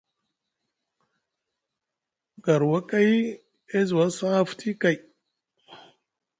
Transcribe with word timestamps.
Garwakay 2.45 3.09
e 3.77 3.79
zi 3.87 3.93
was 3.97 4.15
haa 4.23 4.47
futi 4.49 4.69
kay. 4.81 4.97